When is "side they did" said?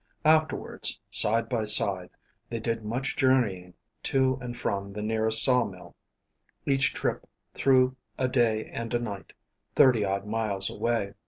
1.65-2.83